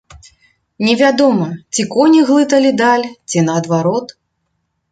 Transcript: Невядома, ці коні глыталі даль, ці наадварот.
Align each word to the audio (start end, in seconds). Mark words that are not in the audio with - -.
Невядома, 0.87 1.49
ці 1.75 1.85
коні 1.97 2.25
глыталі 2.31 2.73
даль, 2.81 3.07
ці 3.33 3.47
наадварот. 3.51 4.19